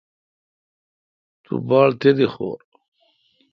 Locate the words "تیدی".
1.99-2.27